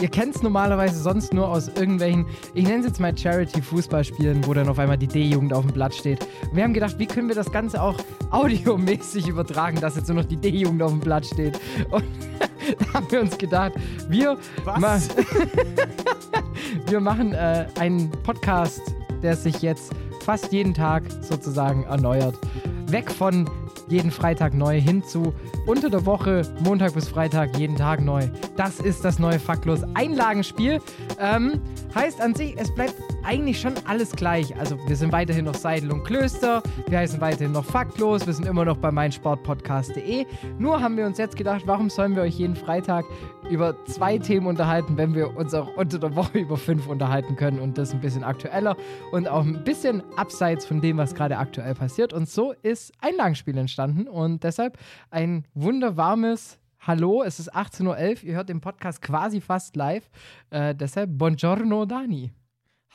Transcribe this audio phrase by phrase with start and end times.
[0.00, 2.24] Ihr kennt es normalerweise sonst nur aus irgendwelchen,
[2.54, 5.94] ich nenne es jetzt mal Charity-Fußballspielen, wo dann auf einmal die D-Jugend auf dem Blatt
[5.94, 6.26] steht.
[6.50, 7.96] Und wir haben gedacht, wie können wir das Ganze auch
[8.30, 11.60] audiomäßig übertragen, dass jetzt nur noch die D-Jugend auf dem Blatt steht.
[11.90, 12.04] Und
[12.78, 13.72] da haben wir uns gedacht,
[14.08, 14.98] wir, ma
[16.86, 18.80] wir machen äh, einen Podcast,
[19.22, 19.92] der sich jetzt
[20.24, 22.38] fast jeden Tag sozusagen erneuert.
[22.86, 23.50] Weg von
[23.90, 25.34] jeden Freitag neu hin zu
[25.66, 28.28] unter der Woche, Montag bis Freitag, jeden Tag neu.
[28.56, 30.80] Das ist das neue Faktlos Einlagenspiel.
[31.18, 31.60] Ähm,
[31.94, 34.56] heißt an sich, es bleibt eigentlich schon alles gleich.
[34.56, 38.46] Also wir sind weiterhin noch Seidel und Klöster, wir heißen weiterhin noch Faktlos, wir sind
[38.46, 40.26] immer noch bei meinsportpodcast.de.
[40.58, 43.04] Nur haben wir uns jetzt gedacht, warum sollen wir euch jeden Freitag
[43.50, 47.58] über zwei Themen unterhalten, wenn wir uns auch unter der Woche über fünf unterhalten können
[47.58, 48.76] und das ein bisschen aktueller
[49.10, 52.12] und auch ein bisschen abseits von dem, was gerade aktuell passiert.
[52.12, 54.78] Und so ist Einlagenspiel entstanden und deshalb
[55.10, 57.84] ein wunderwarmes Hallo, es ist 18.11
[58.22, 60.08] Uhr, ihr hört den Podcast quasi fast live.
[60.48, 62.32] Äh, deshalb Buongiorno Dani.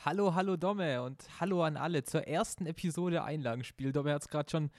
[0.04, 3.92] Hallo, hallo Domme und hallo an alle zur ersten Episode Einlagenspiel.
[3.92, 4.70] Domme hat es gerade schon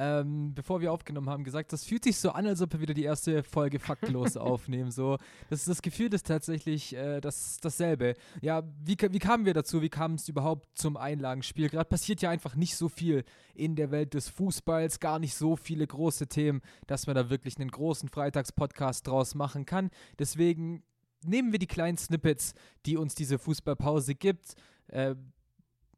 [0.00, 2.94] ähm, bevor wir aufgenommen haben, gesagt, das fühlt sich so an, als ob wir wieder
[2.94, 4.92] die erste Folge faktlos aufnehmen.
[4.92, 5.18] So,
[5.50, 8.14] das, das Gefühl ist tatsächlich äh, das, dasselbe.
[8.40, 9.82] Ja, wie, wie kamen wir dazu?
[9.82, 11.68] Wie kam es überhaupt zum Einlagenspiel?
[11.68, 15.56] Gerade passiert ja einfach nicht so viel in der Welt des Fußballs, gar nicht so
[15.56, 19.90] viele große Themen, dass man da wirklich einen großen Freitagspodcast draus machen kann.
[20.20, 20.84] Deswegen
[21.24, 22.54] nehmen wir die kleinen Snippets,
[22.86, 24.54] die uns diese Fußballpause gibt.
[24.86, 25.16] Äh,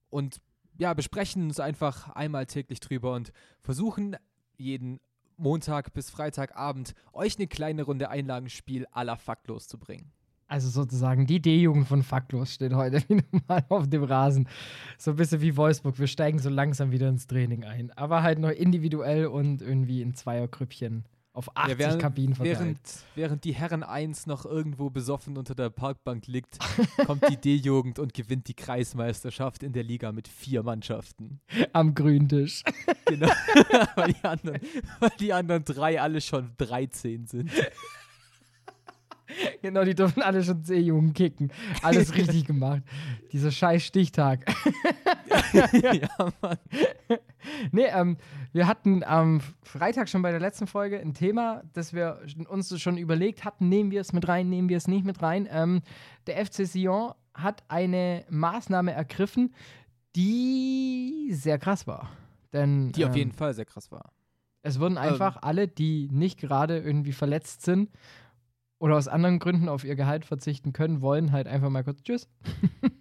[0.08, 0.40] und
[0.80, 4.16] ja, besprechen uns einfach einmal täglich drüber und versuchen
[4.56, 4.98] jeden
[5.36, 10.10] Montag bis Freitagabend euch eine kleine Runde Einlagenspiel aller Faktlos zu bringen.
[10.48, 14.48] Also sozusagen die D-Jugend von Faktlos steht heute wieder mal auf dem Rasen.
[14.98, 15.98] So ein bisschen wie Wolfsburg.
[15.98, 17.92] Wir steigen so langsam wieder ins Training ein.
[17.92, 22.58] Aber halt noch individuell und irgendwie in Zweiergrüppchen auf 80 ja, während, Kabinen verteilt.
[22.58, 22.80] Während,
[23.14, 26.58] während die Herren 1 noch irgendwo besoffen unter der Parkbank liegt,
[27.06, 31.40] kommt die D-Jugend und gewinnt die Kreismeisterschaft in der Liga mit vier Mannschaften.
[31.72, 32.62] Am Grüntisch.
[33.06, 33.28] Genau,
[33.96, 34.60] weil die, anderen,
[35.00, 37.50] weil die anderen drei alle schon 13 sind.
[39.62, 41.52] Genau, die dürfen alle schon C-Jugend kicken.
[41.82, 42.82] Alles richtig gemacht.
[43.32, 44.46] Dieser scheiß Stichtag.
[45.72, 46.58] ja, Mann.
[47.72, 48.16] Nee, ähm,
[48.52, 52.96] wir hatten am Freitag schon bei der letzten Folge ein Thema, das wir uns schon
[52.96, 55.48] überlegt hatten, nehmen wir es mit rein, nehmen wir es nicht mit rein.
[55.50, 55.82] Ähm,
[56.26, 59.54] der FC Sion hat eine Maßnahme ergriffen,
[60.16, 62.10] die sehr krass war.
[62.52, 64.12] Denn, die auf ähm, jeden Fall sehr krass war.
[64.62, 65.42] Es wurden einfach ähm.
[65.42, 67.90] alle, die nicht gerade irgendwie verletzt sind
[68.78, 72.28] oder aus anderen Gründen auf ihr Gehalt verzichten können, wollen halt einfach mal kurz Tschüss.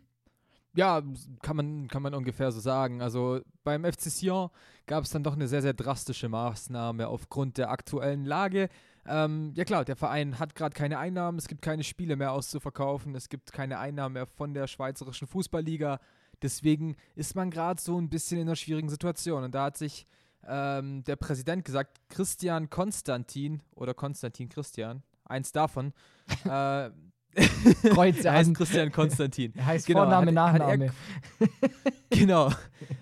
[0.75, 1.02] ja,
[1.41, 3.02] kann man, kann man ungefähr so sagen.
[3.02, 4.50] Also beim FC Sion
[4.85, 8.69] gab es dann doch eine sehr, sehr drastische Maßnahme aufgrund der aktuellen Lage.
[9.06, 13.16] Ähm, ja klar, der Verein hat gerade keine Einnahmen, es gibt keine Spiele mehr auszuverkaufen,
[13.16, 16.00] es gibt keine Einnahmen mehr von der schweizerischen Fußballliga.
[16.41, 19.44] Deswegen ist man gerade so ein bisschen in einer schwierigen Situation.
[19.44, 20.06] Und da hat sich
[20.47, 25.94] ähm, der Präsident gesagt, Christian Konstantin oder Konstantin Christian, eins davon,
[26.46, 26.91] äh,
[27.90, 29.54] Kreuz er heißt Christian Konstantin.
[29.56, 30.90] Er heißt genau, Vorname, hat, Nachname.
[30.90, 31.82] Hat er,
[32.18, 32.50] genau.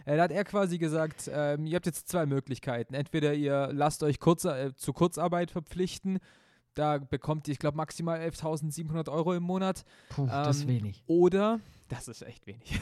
[0.06, 2.94] Da hat er quasi gesagt, ähm, ihr habt jetzt zwei Möglichkeiten.
[2.94, 6.20] Entweder ihr lasst euch kurz, äh, zu Kurzarbeit verpflichten.
[6.74, 9.84] Da bekommt ihr, ich glaube, maximal 11.700 Euro im Monat.
[10.10, 11.04] Puh, ähm, das ist ähm, wenig.
[11.08, 12.80] Oder, das ist echt wenig.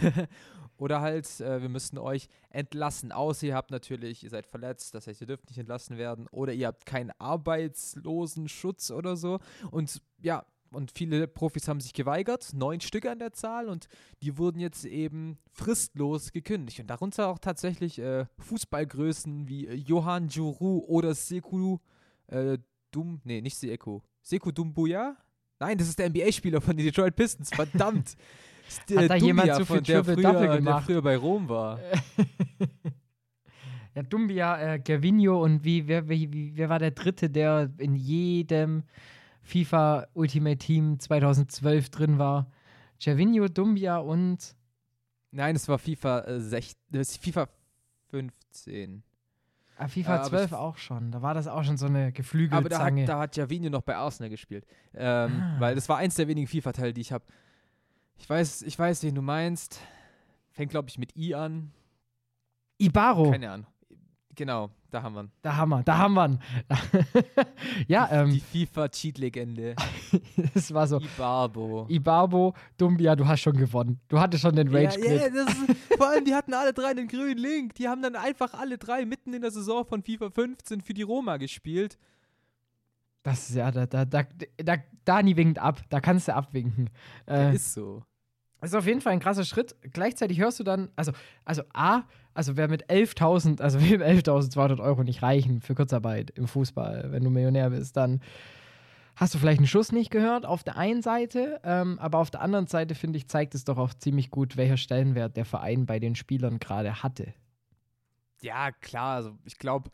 [0.77, 3.11] oder halt, äh, wir müssen euch entlassen.
[3.11, 6.27] Außer ihr habt natürlich, ihr seid verletzt, das heißt, ihr dürft nicht entlassen werden.
[6.31, 9.39] Oder ihr habt keinen Arbeitslosenschutz oder so.
[9.71, 13.87] Und ja, und viele Profis haben sich geweigert, neun Stücke an der Zahl und
[14.21, 16.79] die wurden jetzt eben fristlos gekündigt.
[16.79, 21.77] Und darunter auch tatsächlich äh, Fußballgrößen wie äh, Johann Juru oder Seku
[22.27, 22.57] äh,
[22.91, 25.17] Dum, nee, nicht Seku, Seku Dumbuya?
[25.59, 28.15] Nein, das ist der NBA-Spieler von den Detroit Pistons, verdammt.
[28.67, 31.79] Hat da Dumbia, jemand so viel der früher, der früher bei Rom war.
[33.95, 38.83] ja, Dumbia, äh, Gavinho und wie, wer, wie, wer war der Dritte, der in jedem
[39.45, 42.51] FIFA Ultimate Team 2012 drin war.
[42.99, 44.55] Gervinho, Dumbia und.
[45.31, 47.47] Nein, es war FIFA, äh, 16, das FIFA
[48.09, 49.03] 15.
[49.77, 51.11] Ah, FIFA äh, 12 auch schon.
[51.11, 53.81] Da war das auch schon so eine geflügelte Aber da hat, da hat Gervinho noch
[53.81, 54.65] bei Arsenal gespielt.
[54.93, 55.55] Ähm, ah.
[55.59, 57.25] Weil das war eins der wenigen FIFA-Teile, die ich habe.
[58.17, 59.79] Ich weiß, ich weiß, wen du meinst.
[60.51, 61.71] Fängt, glaube ich, mit I an.
[62.77, 63.29] Ibaro.
[63.31, 63.67] Keine Ahnung.
[64.33, 65.31] Genau, da haben wir ihn.
[65.41, 66.39] Da haben wir, da haben wir
[67.87, 69.75] ja, ähm, Die FIFA-Cheat-Legende.
[70.55, 70.99] es war so.
[70.99, 71.85] Ibarbo.
[71.89, 73.99] Ibarbo, Dumbia, du hast schon gewonnen.
[74.07, 75.21] Du hattest schon den Rage Ja, Quit.
[75.21, 77.75] ja, das ist, vor allem, die hatten alle drei den grünen Link.
[77.75, 81.01] Die haben dann einfach alle drei mitten in der Saison von FIFA 15 für die
[81.01, 81.97] Roma gespielt.
[83.23, 84.23] Das ist ja, da, da, da,
[84.63, 85.81] da, Dani winkt ab.
[85.89, 86.89] Da kannst du abwinken.
[87.27, 88.03] Äh, ist so.
[88.61, 89.75] Das ist auf jeden Fall ein krasser Schritt.
[89.81, 91.11] Gleichzeitig hörst du dann, also,
[91.43, 92.03] also A,
[92.33, 97.23] also wer mit 11.000, also wem 11.200 Euro nicht reichen für Kurzarbeit im Fußball, wenn
[97.23, 98.21] du Millionär bist, dann
[99.15, 102.41] hast du vielleicht einen Schuss nicht gehört auf der einen Seite, ähm, aber auf der
[102.41, 105.99] anderen Seite, finde ich, zeigt es doch auch ziemlich gut, welcher Stellenwert der Verein bei
[105.99, 107.33] den Spielern gerade hatte.
[108.41, 109.15] Ja, klar.
[109.15, 109.89] Also ich glaube,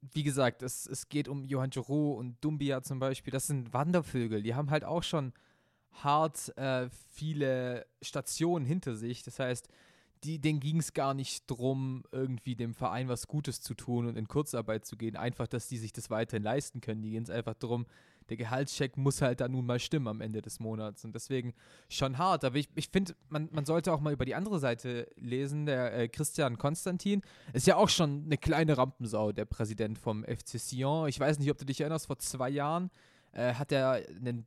[0.00, 3.32] wie gesagt, es, es geht um Johann Giroud und Dumbia zum Beispiel.
[3.32, 4.42] Das sind Wandervögel.
[4.42, 5.32] Die haben halt auch schon
[5.92, 9.22] hart äh, viele Stationen hinter sich.
[9.22, 9.68] Das heißt,
[10.24, 14.16] die, denen ging es gar nicht drum, irgendwie dem Verein was Gutes zu tun und
[14.16, 15.16] in Kurzarbeit zu gehen.
[15.16, 17.00] Einfach, dass die sich das weiterhin leisten können.
[17.02, 17.86] Die gehen es einfach darum,
[18.28, 21.04] der Gehaltscheck muss halt dann nun mal stimmen am Ende des Monats.
[21.04, 21.54] Und deswegen
[21.88, 22.44] schon hart.
[22.44, 25.66] Aber ich, ich finde, man, man sollte auch mal über die andere Seite lesen.
[25.66, 27.22] Der äh, Christian Konstantin
[27.52, 31.08] ist ja auch schon eine kleine Rampensau, der Präsident vom FC Sion.
[31.08, 32.90] Ich weiß nicht, ob du dich erinnerst, vor zwei Jahren
[33.32, 34.46] äh, hat er einen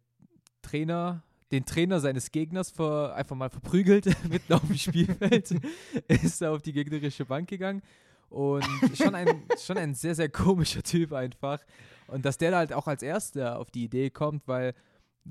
[0.61, 1.23] Trainer,
[1.53, 5.51] den Trainer seines Gegners ver, einfach mal verprügelt mitten auf dem Spielfeld.
[6.07, 7.81] ist er auf die gegnerische Bank gegangen.
[8.29, 8.65] Und
[8.95, 11.59] schon ein, schon ein sehr, sehr komischer Typ einfach.
[12.07, 14.73] Und dass der da halt auch als Erster auf die Idee kommt, weil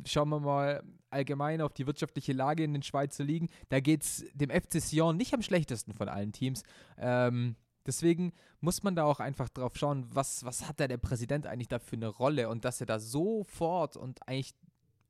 [0.06, 4.24] schauen wir mal allgemein auf die wirtschaftliche Lage in den Schweizer Ligen, da geht es
[4.32, 6.62] dem FC Sion nicht am schlechtesten von allen Teams.
[6.96, 11.46] Ähm, deswegen muss man da auch einfach drauf schauen, was, was hat da der Präsident
[11.46, 14.54] eigentlich da für eine Rolle und dass er da sofort und eigentlich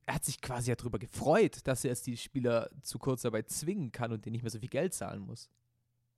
[0.07, 4.13] er hat sich quasi darüber gefreut, dass er jetzt die Spieler zu Kurzarbeit zwingen kann
[4.13, 5.49] und denen nicht mehr so viel Geld zahlen muss.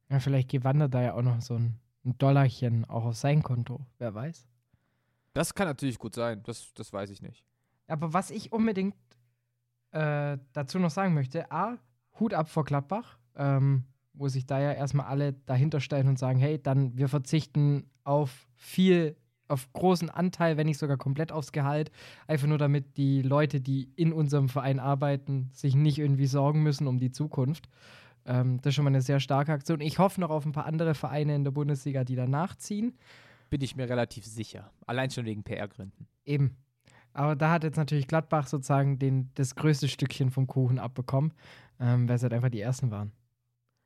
[0.08, 3.86] Ja, vielleicht gewandert da ja auch noch so ein, ein Dollarchen auch auf sein Konto.
[3.98, 4.46] Wer weiß.
[5.32, 7.44] Das kann natürlich gut sein, das, das weiß ich nicht.
[7.86, 8.94] Aber was ich unbedingt
[9.90, 11.78] äh, dazu noch sagen möchte, A,
[12.18, 16.38] Hut ab vor Gladbach, ähm, wo sich da ja erstmal alle dahinter stellen und sagen,
[16.38, 19.16] hey, dann wir verzichten auf viel,
[19.48, 21.90] auf großen Anteil, wenn nicht sogar komplett aufs Gehalt,
[22.26, 26.86] einfach nur damit die Leute, die in unserem Verein arbeiten, sich nicht irgendwie sorgen müssen
[26.86, 27.68] um die Zukunft.
[28.26, 29.80] Ähm, das ist schon mal eine sehr starke Aktion.
[29.80, 32.94] Ich hoffe noch auf ein paar andere Vereine in der Bundesliga, die da nachziehen.
[33.50, 34.70] Bin ich mir relativ sicher.
[34.86, 36.06] Allein schon wegen PR-Gründen.
[36.24, 36.56] Eben.
[37.12, 41.32] Aber da hat jetzt natürlich Gladbach sozusagen den, das größte Stückchen vom Kuchen abbekommen,
[41.78, 43.12] ähm, weil sie halt einfach die Ersten waren.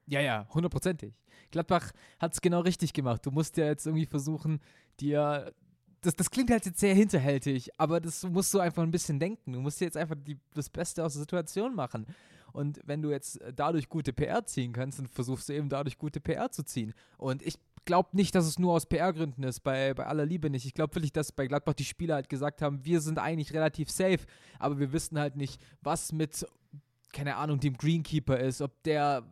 [0.07, 1.15] Ja, ja, hundertprozentig.
[1.51, 3.27] Gladbach hat es genau richtig gemacht.
[3.27, 4.61] Du musst ja jetzt irgendwie versuchen,
[5.00, 5.53] dir.
[6.00, 9.53] Das, das klingt halt jetzt sehr hinterhältig, aber das musst du einfach ein bisschen denken.
[9.53, 12.06] Du musst dir jetzt einfach die, das Beste aus der Situation machen.
[12.53, 16.21] Und wenn du jetzt dadurch gute PR ziehen kannst, dann versuchst du eben dadurch gute
[16.21, 16.95] PR zu ziehen.
[17.19, 20.67] Und ich glaube nicht, dass es nur aus PR-Gründen ist, bei, bei aller Liebe nicht.
[20.67, 23.91] Ich glaube wirklich, dass bei Gladbach die Spieler halt gesagt haben, wir sind eigentlich relativ
[23.91, 24.21] safe,
[24.59, 26.47] aber wir wissen halt nicht, was mit,
[27.12, 29.25] keine Ahnung, dem Greenkeeper ist, ob der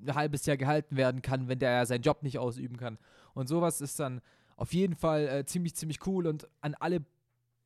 [0.00, 2.98] ein halbes Jahr gehalten werden kann, wenn der ja seinen Job nicht ausüben kann.
[3.34, 4.20] Und sowas ist dann
[4.60, 7.00] auf jeden Fall äh, ziemlich, ziemlich cool und an alle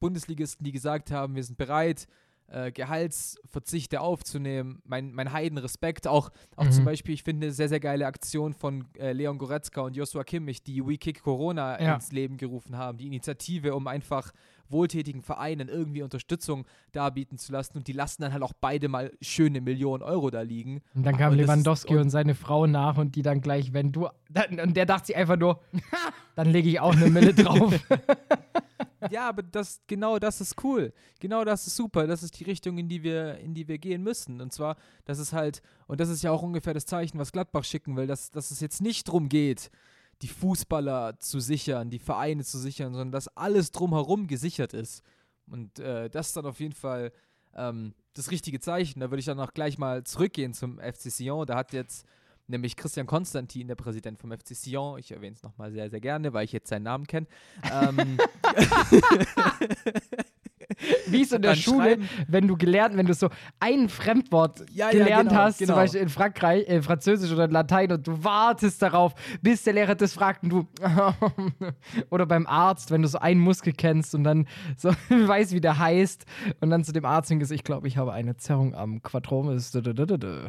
[0.00, 2.06] Bundesligisten, die gesagt haben, wir sind bereit,
[2.46, 4.81] äh, Gehaltsverzichte aufzunehmen.
[4.85, 6.06] Mein, mein Heidenrespekt.
[6.06, 6.70] Auch, auch Mhm.
[6.73, 10.24] zum Beispiel, ich finde eine sehr, sehr geile Aktion von äh, Leon Goretzka und Joshua
[10.24, 11.94] Kimmich, die We Kick Corona Ja.
[11.94, 12.98] ins Leben gerufen haben.
[12.98, 14.32] Die Initiative, um einfach
[14.75, 17.79] wohltätigen Vereinen irgendwie Unterstützung darbieten zu lassen.
[17.79, 20.83] Und die lassen dann halt auch beide mal schöne Millionen Euro da liegen.
[20.95, 23.41] Und dann kam Und das ist- Lewandowski und, und- seine Frau nach und die dann
[23.41, 24.09] gleich, wenn du.
[24.29, 25.61] Dann, und der dachte sich einfach nur,
[26.37, 27.73] dann lege ich auch eine Mille drauf.
[29.11, 30.93] Ja, aber das, genau das ist cool.
[31.21, 32.07] Genau das ist super.
[32.07, 34.41] Das ist die Richtung, in die wir, in die wir gehen müssen.
[34.41, 37.65] Und zwar, dass es halt, und das ist ja auch ungefähr das Zeichen, was Gladbach
[37.65, 39.71] schicken will, dass, dass es jetzt nicht darum geht,
[40.23, 45.03] die Fußballer zu sichern, die Vereine zu sichern, sondern dass alles drumherum gesichert ist.
[45.47, 47.13] Und äh, das ist dann auf jeden Fall
[47.55, 49.01] ähm, das richtige Zeichen.
[49.01, 51.47] Da würde ich dann auch gleich mal zurückgehen zum FC Sion.
[51.47, 52.06] Da hat jetzt
[52.47, 56.33] nämlich Christian Konstantin, der Präsident vom FC Sion, ich erwähne es nochmal sehr, sehr gerne,
[56.33, 57.27] weil ich jetzt seinen Namen kenne,
[57.71, 58.19] ähm,
[61.06, 63.29] Wie so in der Schule, schreiben- wenn du gelernt, wenn du so
[63.61, 65.73] ein Fremdwort Ja, ja, gelernt genau, hast, genau.
[65.73, 69.94] zum Beispiel in Frankreich, äh, Französisch oder Latein und du wartest darauf, bis der Lehrer
[69.94, 70.67] das fragt und du
[72.11, 75.79] oder beim Arzt, wenn du so einen Muskel kennst und dann so weißt, wie der
[75.79, 76.25] heißt
[76.61, 79.71] und dann zu dem Arzt hingehst, ich glaube, ich habe eine Zerrung am Quadromis.
[79.71, 79.83] Dö.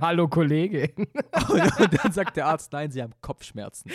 [0.00, 3.90] Hallo Kollege, und, dann sagt der Arzt, nein, Sie haben Kopfschmerzen.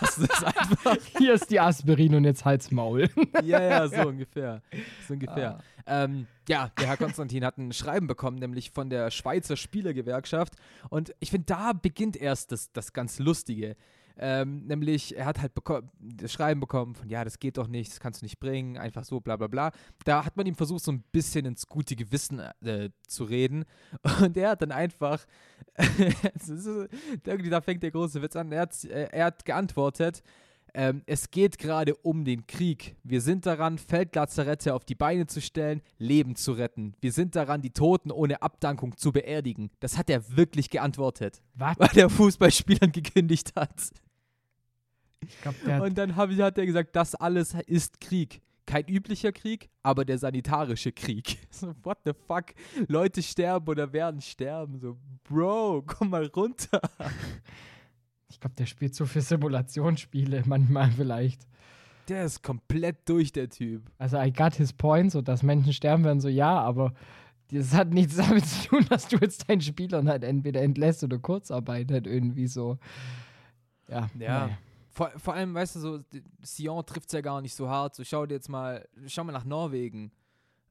[0.00, 0.96] Lassen Sie es einfach.
[1.18, 3.08] hier ist die Aspirin und jetzt halt's Maul.
[3.44, 4.62] Ja, ja, so ungefähr.
[5.06, 5.58] so ungefähr.
[5.86, 10.54] Ähm, ja, der Herr Konstantin hat ein Schreiben bekommen, nämlich von der Schweizer Spielergewerkschaft.
[10.90, 13.76] Und ich finde, da beginnt erst das, das ganz Lustige.
[14.20, 15.52] Ähm, nämlich, er hat halt
[16.00, 19.04] das Schreiben bekommen von, ja, das geht doch nicht, das kannst du nicht bringen, einfach
[19.04, 19.70] so, bla bla bla.
[20.04, 23.64] Da hat man ihm versucht, so ein bisschen ins gute Gewissen äh, zu reden.
[24.20, 25.24] Und er hat dann einfach,
[27.24, 30.22] irgendwie da fängt der große Witz an, er hat, äh, er hat geantwortet,
[30.78, 32.94] ähm, es geht gerade um den Krieg.
[33.02, 36.94] Wir sind daran, Feldlazarette auf die Beine zu stellen, Leben zu retten.
[37.00, 39.72] Wir sind daran, die Toten ohne Abdankung zu beerdigen.
[39.80, 41.42] Das hat er wirklich geantwortet.
[41.54, 41.76] Was?
[41.80, 43.90] Weil der Fußballspielern gekündigt hat.
[45.26, 48.40] Ich glaub, der Und dann hab, hat er gesagt, das alles ist Krieg.
[48.64, 51.38] Kein üblicher Krieg, aber der sanitarische Krieg.
[51.50, 52.54] So, what the fuck?
[52.86, 54.78] Leute sterben oder werden sterben.
[54.78, 56.80] So, Bro, komm mal runter.
[58.28, 61.42] ich glaub, der spielt so für Simulationsspiele manchmal vielleicht.
[62.08, 63.90] Der ist komplett durch, der Typ.
[63.98, 66.94] Also I got his point, so dass Menschen sterben werden, so ja, aber
[67.50, 71.18] das hat nichts damit zu tun, dass du jetzt deinen Spielern halt entweder entlässt oder
[71.18, 72.78] Kurzarbeit halt irgendwie so.
[73.88, 74.08] Ja.
[74.18, 74.40] Ja.
[74.40, 74.58] naja.
[74.90, 76.00] Vor, vor allem, weißt du, so,
[76.42, 77.94] Sion trifft es ja gar nicht so hart.
[77.94, 80.10] So, schau dir jetzt mal, schau mal nach Norwegen.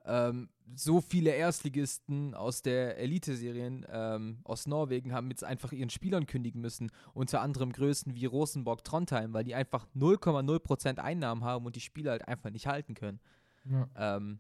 [0.08, 6.26] Ähm, so viele Erstligisten aus der Eliteserien ähm, aus Norwegen haben jetzt einfach ihren Spielern
[6.26, 6.92] kündigen müssen.
[7.14, 12.12] Unter anderem Größen wie Rosenborg Trondheim, weil die einfach 0,0% Einnahmen haben und die Spieler
[12.12, 13.20] halt einfach nicht halten können.
[13.66, 13.90] Ja.
[13.96, 14.40] Ähm,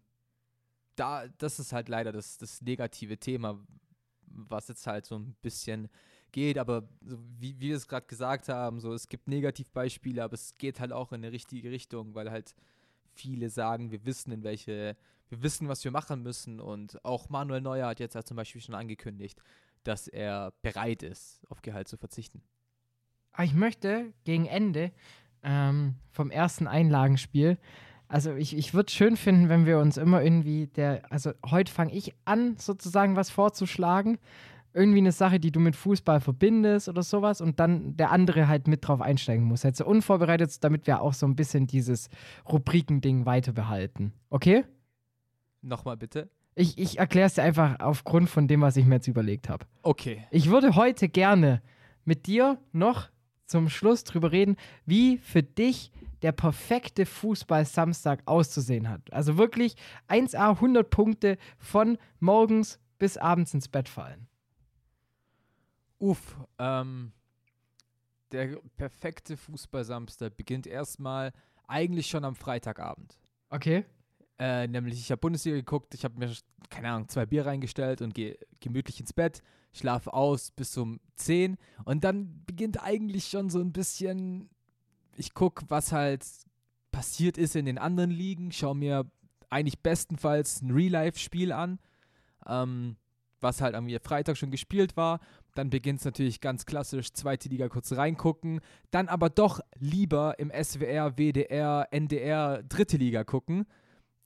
[0.95, 3.59] da, das ist halt leider das, das negative Thema,
[4.25, 5.89] was jetzt halt so ein bisschen
[6.31, 10.33] geht, aber so wie, wie wir es gerade gesagt haben, so es gibt Negativbeispiele, aber
[10.33, 12.55] es geht halt auch in eine richtige Richtung, weil halt
[13.17, 14.95] viele sagen, wir wissen in welche,
[15.29, 18.61] wir wissen, was wir machen müssen und auch Manuel Neuer hat jetzt halt zum Beispiel
[18.61, 19.41] schon angekündigt,
[19.83, 22.41] dass er bereit ist, auf Gehalt zu verzichten.
[23.31, 24.91] Aber ich möchte gegen Ende
[25.43, 27.57] ähm, vom ersten Einlagenspiel,
[28.09, 31.93] also ich, ich würde schön finden, wenn wir uns immer irgendwie der, also heute fange
[31.93, 34.17] ich an, sozusagen was vorzuschlagen.
[34.77, 38.67] Irgendwie eine Sache, die du mit Fußball verbindest oder sowas und dann der andere halt
[38.67, 39.63] mit drauf einsteigen muss.
[39.63, 42.09] Halt so unvorbereitet, damit wir auch so ein bisschen dieses
[42.47, 44.13] Rubrikending weiter behalten.
[44.29, 44.65] Okay?
[45.63, 46.29] Nochmal bitte.
[46.53, 49.65] Ich, ich erkläre es dir einfach aufgrund von dem, was ich mir jetzt überlegt habe.
[49.81, 50.25] Okay.
[50.29, 51.63] Ich würde heute gerne
[52.05, 53.09] mit dir noch
[53.45, 55.91] zum Schluss drüber reden, wie für dich
[56.21, 59.11] der perfekte Fußball-Samstag auszusehen hat.
[59.11, 59.75] Also wirklich
[60.07, 64.26] 1A 100 Punkte von morgens bis abends ins Bett fallen.
[65.99, 67.11] Uff, ähm,
[68.31, 71.33] der perfekte Fußballsamstag beginnt erstmal
[71.67, 73.19] eigentlich schon am Freitagabend.
[73.49, 73.85] Okay?
[74.39, 76.31] Äh, nämlich, ich habe Bundesliga geguckt, ich habe mir,
[76.69, 79.41] keine Ahnung, zwei Bier reingestellt und gehe gemütlich ins Bett,
[79.73, 84.49] schlafe aus bis um 10 und dann beginnt eigentlich schon so ein bisschen,
[85.15, 86.23] ich gucke, was halt
[86.91, 89.09] passiert ist in den anderen Ligen, schaue mir
[89.49, 91.79] eigentlich bestenfalls ein Real-Life-Spiel an,
[92.45, 92.97] ähm,
[93.41, 95.19] was halt am Freitag schon gespielt war.
[95.55, 100.51] Dann beginnt es natürlich ganz klassisch, zweite Liga kurz reingucken, dann aber doch lieber im
[100.51, 103.65] SWR, WDR, NDR, dritte Liga gucken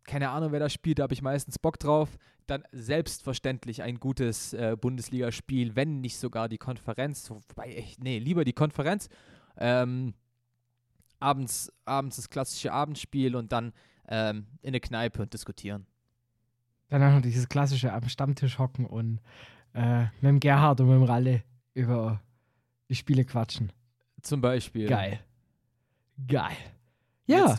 [0.05, 2.17] keine Ahnung, wer da spielt, da habe ich meistens Bock drauf.
[2.47, 7.29] Dann selbstverständlich ein gutes äh, Bundesligaspiel, wenn nicht sogar die Konferenz.
[7.29, 9.09] Wobei, ich, nee, lieber die Konferenz.
[9.57, 10.13] Ähm,
[11.19, 13.73] abends, abends das klassische Abendspiel und dann
[14.07, 15.85] ähm, in der Kneipe und diskutieren.
[16.91, 19.21] Dann auch noch dieses klassische am Stammtisch hocken und
[19.73, 21.41] äh, mit dem Gerhard und mit dem Ralle
[21.73, 22.21] über
[22.89, 23.71] die Spiele quatschen.
[24.21, 24.89] Zum Beispiel.
[24.89, 25.21] Geil.
[26.27, 26.57] Geil.
[27.27, 27.55] Ja.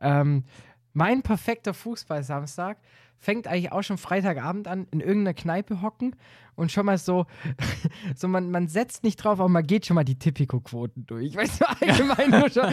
[0.00, 0.44] Ähm,
[0.92, 2.76] mein perfekter Fußball-Samstag
[3.20, 6.16] fängt eigentlich auch schon Freitagabend an, in irgendeiner Kneipe hocken
[6.56, 7.26] und schon mal so,
[8.16, 11.36] so man, man setzt nicht drauf, aber man geht schon mal die Tipico-Quoten durch.
[11.36, 12.72] Weißt du, allgemein nur schon,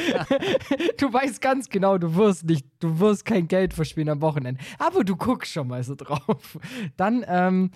[0.98, 5.04] du weißt ganz genau, du wirst nicht, du wirst kein Geld verspielen am Wochenende, aber
[5.04, 6.58] du guckst schon mal so drauf.
[6.96, 7.72] Dann, ähm,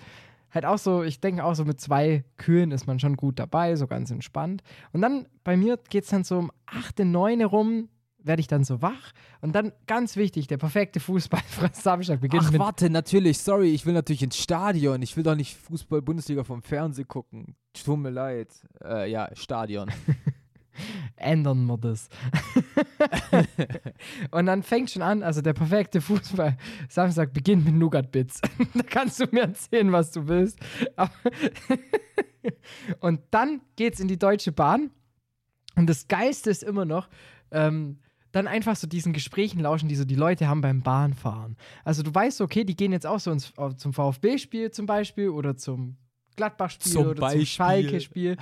[0.52, 3.76] halt auch so, ich denke auch so mit zwei Kühen ist man schon gut dabei,
[3.76, 4.62] so ganz entspannt.
[4.92, 7.88] Und dann bei mir geht es dann so um 8, 9 rum,
[8.24, 9.12] werde ich dann so wach.
[9.40, 14.22] Und dann ganz wichtig, der perfekte Fußball-Samstag beginnt Ach, warte, natürlich, sorry, ich will natürlich
[14.22, 15.02] ins Stadion.
[15.02, 17.56] Ich will doch nicht Fußball-Bundesliga vom Fernsehen gucken.
[17.72, 18.48] Tut mir leid.
[18.84, 19.90] Äh, ja, Stadion.
[21.16, 22.08] Ändern wir das.
[24.30, 28.40] und dann fängt schon an, also der perfekte Fußball-Samstag beginnt mit Nougat-Bits.
[28.74, 30.58] da kannst du mir erzählen, was du willst.
[33.00, 34.90] Und dann geht's in die Deutsche Bahn.
[35.76, 37.08] Und das Geilste ist immer noch,
[37.50, 37.98] ähm,
[38.32, 41.56] dann einfach so diesen Gesprächen lauschen, die so die Leute haben beim Bahnfahren.
[41.84, 45.56] Also du weißt, okay, die gehen jetzt auch so ins, zum VfB-Spiel zum Beispiel oder
[45.56, 45.96] zum
[46.36, 47.40] Gladbach-Spiel oder Beispiel.
[47.40, 48.36] zum Schalke-Spiel.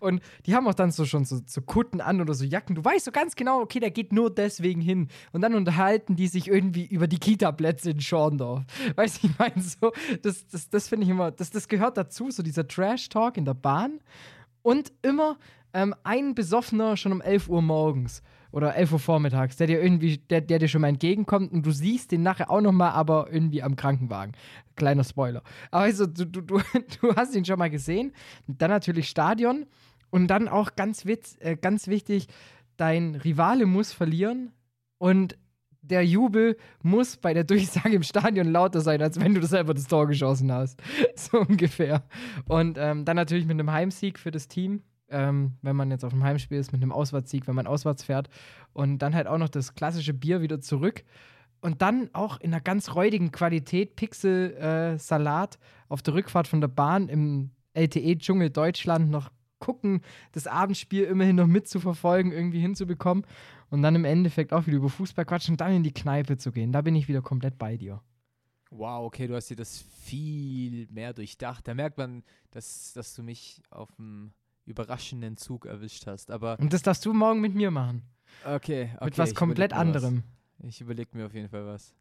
[0.00, 2.74] Und die haben auch dann so schon so, so Kutten an oder so Jacken.
[2.74, 5.08] Du weißt so ganz genau, okay, der geht nur deswegen hin.
[5.32, 8.64] Und dann unterhalten die sich irgendwie über die Kita-Plätze in Schorndorf.
[8.96, 12.30] Weißt du, ich meine, so, das, das, das finde ich immer, das, das gehört dazu,
[12.30, 14.00] so dieser Trash-Talk in der Bahn.
[14.62, 15.38] Und immer
[15.74, 20.18] ähm, ein Besoffener schon um 11 Uhr morgens oder 11 Uhr vormittags, der dir irgendwie,
[20.18, 23.28] der, der dir schon mal entgegenkommt und du siehst den nachher auch noch mal, aber
[23.30, 24.32] irgendwie am Krankenwagen.
[24.76, 25.42] Kleiner Spoiler.
[25.72, 26.60] Aber also, du, du, du,
[27.00, 28.12] du hast ihn schon mal gesehen.
[28.46, 29.66] Dann natürlich Stadion
[30.10, 32.28] und dann auch ganz, witz, äh, ganz wichtig,
[32.76, 34.52] dein Rivale muss verlieren
[34.98, 35.36] und
[35.82, 39.86] der Jubel muss bei der Durchsage im Stadion lauter sein, als wenn du selber das
[39.86, 40.80] Tor geschossen hast.
[41.16, 42.04] So ungefähr.
[42.48, 44.82] Und ähm, dann natürlich mit einem Heimsieg für das Team
[45.14, 48.28] ähm, wenn man jetzt auf dem Heimspiel ist, mit einem Auswärtssieg, wenn man auswärts fährt.
[48.72, 51.04] Und dann halt auch noch das klassische Bier wieder zurück.
[51.60, 57.08] Und dann auch in einer ganz räudigen Qualität Pixel-Salat auf der Rückfahrt von der Bahn
[57.08, 59.30] im LTE-Dschungel Deutschland noch
[59.60, 60.02] gucken,
[60.32, 63.24] das Abendspiel immerhin noch mitzuverfolgen, irgendwie hinzubekommen.
[63.70, 66.52] Und dann im Endeffekt auch wieder über Fußball quatschen und dann in die Kneipe zu
[66.52, 66.72] gehen.
[66.72, 68.02] Da bin ich wieder komplett bei dir.
[68.70, 71.66] Wow, okay, du hast dir das viel mehr durchdacht.
[71.66, 74.32] Da merkt man, dass, dass du mich auf einem
[74.66, 76.30] überraschenden Zug erwischt hast.
[76.30, 78.02] Aber Und das darfst du morgen mit mir machen.
[78.44, 80.22] okay, okay mit was komplett anderem.
[80.58, 80.68] Was.
[80.68, 81.94] Ich überlege mir auf jeden Fall was.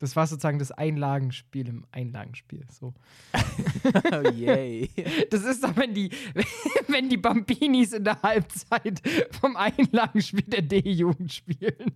[0.00, 2.66] Das war sozusagen das Einlagenspiel im Einlagenspiel.
[2.70, 2.94] So.
[4.12, 4.90] oh yay.
[5.30, 6.10] Das ist doch, wenn die,
[6.88, 9.00] wenn die Bambinis in der Halbzeit
[9.40, 11.92] vom Einlagenspiel der D-Jugend spielen.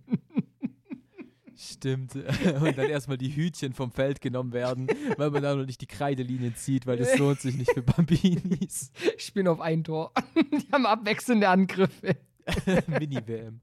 [1.61, 2.15] Stimmt.
[2.61, 4.87] Und dann erstmal die Hütchen vom Feld genommen werden,
[5.17, 8.91] weil man da noch nicht die Kreidelinien zieht, weil das lohnt sich nicht für Bambinis.
[9.17, 10.13] Spielen auf ein Tor.
[10.35, 12.15] Die haben abwechselnde Angriffe.
[12.87, 13.59] Mini-WM.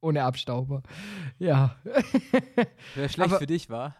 [0.00, 0.82] Ohne Abstauber.
[1.40, 1.76] Ja.
[2.94, 3.96] Wäre schlecht Aber- für dich, war?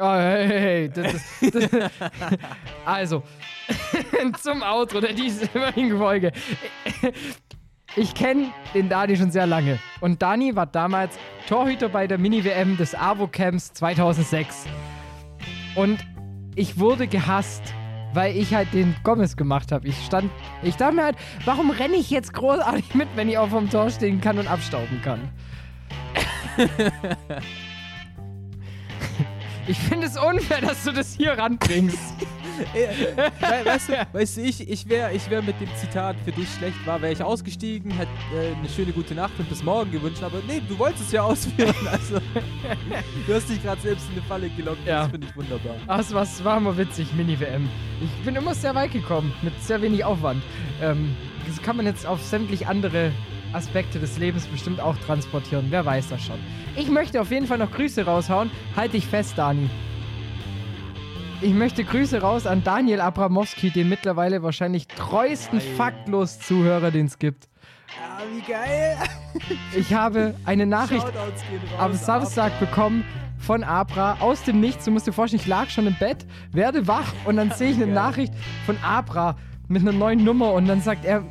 [0.00, 0.90] Oh, hey, hey, hey.
[0.90, 1.90] Das, ist- das,
[2.84, 3.24] also,
[4.40, 6.30] zum Outro der diesjährigen Folge.
[7.98, 9.80] Ich kenne den Dani schon sehr lange.
[10.00, 14.66] Und Dani war damals Torhüter bei der Mini-WM des AWO-Camps 2006.
[15.74, 15.98] Und
[16.54, 17.74] ich wurde gehasst,
[18.14, 19.88] weil ich halt den Gomez gemacht habe.
[19.88, 20.30] Ich stand,
[20.62, 23.90] ich dachte mir halt, warum renne ich jetzt großartig mit, wenn ich auch vom Tor
[23.90, 25.28] stehen kann und abstauben kann?
[29.68, 32.14] Ich finde es unfair, dass du das hier ranbringst.
[32.72, 36.48] We weißt, du, weißt du, ich, ich wäre ich wär mit dem Zitat für dich
[36.54, 40.22] schlecht war, wäre ich ausgestiegen, hätte äh, eine schöne gute Nacht und bis morgen gewünscht,
[40.22, 41.74] aber nee, du wolltest es ja ausführen.
[41.88, 42.18] Also,
[43.26, 44.86] du hast dich gerade selbst in eine Falle gelockt.
[44.86, 45.02] Ja.
[45.02, 45.74] Das finde ich wunderbar.
[45.86, 47.68] Ach, es war, es war immer witzig, Mini-WM.
[48.02, 50.42] Ich bin immer sehr weit gekommen, mit sehr wenig Aufwand.
[50.82, 51.16] Ähm,
[51.46, 53.10] das kann man jetzt auf sämtlich andere
[53.52, 55.66] Aspekte des Lebens bestimmt auch transportieren.
[55.70, 56.38] Wer weiß das schon.
[56.76, 58.50] Ich möchte auf jeden Fall noch Grüße raushauen.
[58.76, 59.70] Halt dich fest, Dani.
[61.40, 67.20] Ich möchte Grüße raus an Daniel Abramowski, den mittlerweile wahrscheinlich treuesten faktlos Zuhörer, den es
[67.20, 67.48] gibt.
[68.02, 68.96] Ah, wie geil.
[69.76, 71.06] Ich habe eine Nachricht
[71.78, 73.04] am Samstag bekommen
[73.38, 74.84] von Abra aus dem Nichts.
[74.86, 77.76] Du musst dir vorstellen, ich lag schon im Bett, werde wach und dann sehe ich
[77.76, 77.86] eine.
[77.86, 78.32] Nachricht
[78.66, 79.36] von Abra
[79.68, 81.24] mit einer neuen Nummer und dann sagt er,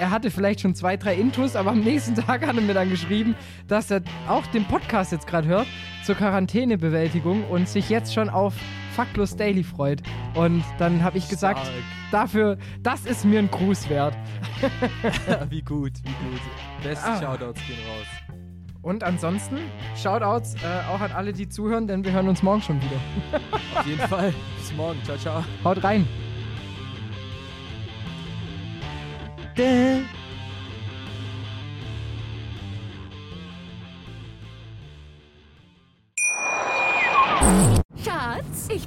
[0.00, 2.90] er hatte vielleicht schon zwei, drei Intus, aber am nächsten Tag hat er mir dann
[2.90, 3.36] geschrieben,
[3.68, 5.66] dass er auch den Podcast jetzt gerade hört
[6.04, 8.54] zur Quarantänebewältigung und sich jetzt schon auf
[8.94, 10.02] Faktlos Daily freut.
[10.34, 11.72] Und dann habe ich gesagt, Stark.
[12.10, 14.16] dafür, das ist mir ein Gruß wert.
[15.50, 16.40] wie gut, wie gut.
[16.82, 17.20] Beste Ah.
[17.20, 18.38] Shoutouts gehen raus.
[18.82, 19.56] Und ansonsten,
[19.96, 23.00] Shoutouts äh, auch an alle, die zuhören, denn wir hören uns morgen schon wieder.
[23.80, 24.32] Auf jeden Fall.
[24.58, 25.02] Bis morgen.
[25.04, 25.44] Ciao, ciao.
[25.64, 26.06] Haut rein.
[29.56, 30.03] Dä.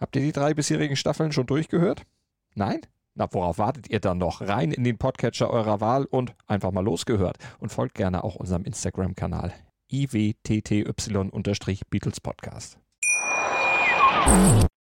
[0.00, 2.04] Habt ihr die drei bisherigen Staffeln schon durchgehört?
[2.54, 2.80] Nein?
[3.14, 4.40] Na, worauf wartet ihr dann noch?
[4.40, 7.36] Rein in den Podcatcher eurer Wahl und einfach mal losgehört.
[7.58, 9.52] Und folgt gerne auch unserem Instagram-Kanal
[9.92, 12.78] iwtty-Beatles Podcast.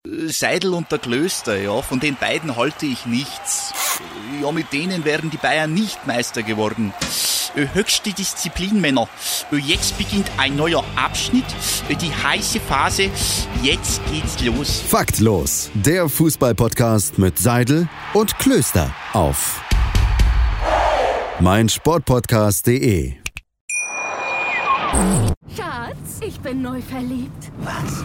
[0.05, 3.75] Seidel und der Klöster, ja, von den beiden halte ich nichts.
[4.41, 6.95] Ja, mit denen wären die Bayern nicht Meister geworden.
[7.55, 9.09] Äh, Höchste Disziplin, Männer.
[9.51, 11.45] Jetzt beginnt ein neuer Abschnitt,
[11.89, 13.11] äh, die heiße Phase.
[13.63, 14.81] Jetzt geht's los.
[14.89, 19.61] Faktlos, der Fußball-Podcast mit Seidel und Klöster auf
[21.41, 23.15] meinsportpodcast.de.
[25.57, 27.51] Schatz, ich bin neu verliebt.
[27.63, 28.05] Was?